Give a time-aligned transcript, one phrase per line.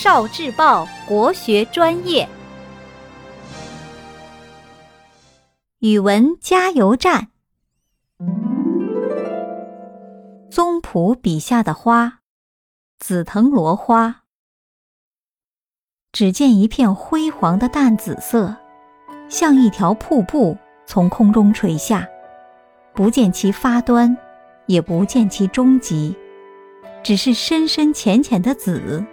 [0.00, 2.28] 少智报国学专业，
[5.80, 7.30] 语文加油站。
[10.52, 12.20] 宗璞笔下的花，
[13.00, 14.22] 紫藤萝花。
[16.12, 18.54] 只见一片辉煌的淡紫色，
[19.28, 20.56] 像一条瀑布
[20.86, 22.06] 从空中垂下，
[22.94, 24.16] 不见其发端，
[24.66, 26.16] 也不见其终极，
[27.02, 29.04] 只是深深浅浅的紫，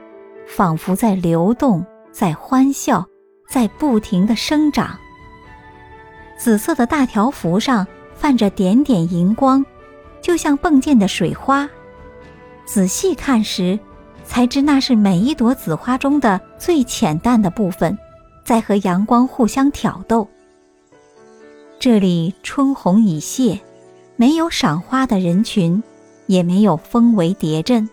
[0.48, 3.06] 仿佛在流动，在欢笑，
[3.50, 4.98] 在不停的生长。
[6.38, 9.66] 紫色的大条幅上泛着点点银光，
[10.22, 11.70] 就像迸溅的水花。
[12.66, 13.80] 仔细看时，
[14.24, 17.98] 才知那是每一朵紫花中的最浅淡的部分，
[18.44, 20.28] 在和阳光互相挑逗。
[21.80, 23.60] 这里春红已谢，
[24.16, 25.84] 没有赏花的人群，
[26.26, 27.88] 也没有蜂围蝶阵，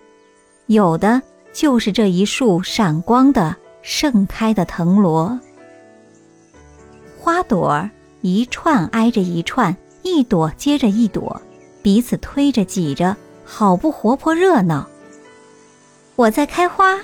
[0.66, 1.20] 有的
[1.52, 5.38] 就是这一束闪光的盛开的藤萝。
[7.18, 11.40] 花朵儿一串挨着一串，一朵接着一朵，
[11.82, 14.88] 彼此推着挤着，好不活泼热闹。
[16.16, 16.98] 我在开花，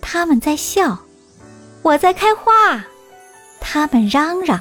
[0.00, 0.96] 他们在笑；
[1.82, 2.84] 我在开花，
[3.60, 4.60] 他们嚷嚷。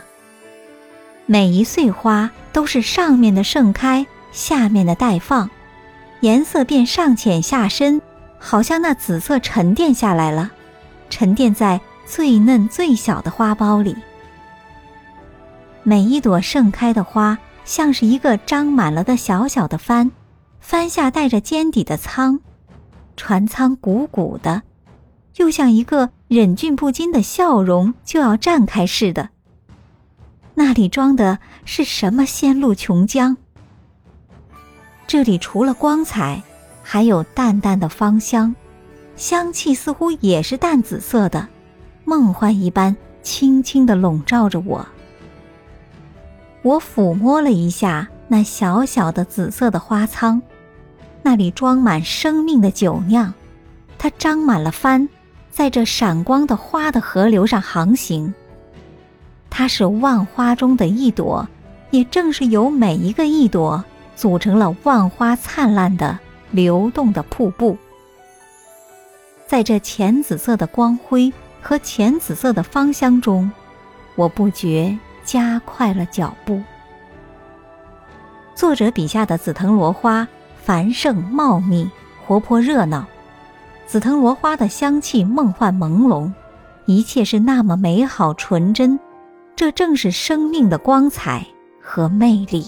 [1.25, 5.49] 每一穗花都是上面的盛开，下面的待放，
[6.21, 8.01] 颜色便上浅下深，
[8.39, 10.49] 好像那紫色沉淀下来了，
[11.09, 13.95] 沉淀在最嫩最小的花苞里。
[15.83, 20.11] 每一朵盛开的花，像是一个张满了的小小的帆，
[20.59, 22.39] 帆下带着尖底的舱。
[23.15, 24.63] 船舱鼓鼓的，
[25.35, 29.29] 又像一个忍俊不禁的笑容就要绽开似的。
[30.55, 33.35] 那里装的是什么仙露琼浆？
[35.07, 36.43] 这里除了光彩，
[36.91, 38.55] 还有淡淡的芳香，
[39.15, 41.47] 香气似乎也是淡紫色的，
[42.03, 44.83] 梦幻一般，轻轻地笼罩着我。
[46.63, 50.41] 我抚摸了一下那小小的紫色的花舱。
[51.21, 53.31] 那里装满生命的酒酿，
[53.99, 55.07] 它张满了帆，
[55.51, 58.33] 在这闪光的花的河流上航行。
[59.47, 61.47] 它是万花中的一朵，
[61.91, 63.85] 也正是由每一个一朵
[64.15, 66.17] 组成了万花灿烂的
[66.51, 67.77] 流动的瀑布。
[69.47, 73.51] 在这浅紫色的光辉和浅紫色的芳香中，
[74.15, 76.61] 我不觉加快了脚步。
[78.55, 80.27] 作者笔下的紫藤萝花。
[80.61, 81.89] 繁盛茂密，
[82.27, 83.07] 活泼热闹，
[83.87, 86.31] 紫藤萝花的香气梦幻朦胧，
[86.85, 88.99] 一切是那么美好纯真，
[89.55, 91.43] 这正是生命的光彩
[91.81, 92.67] 和魅力。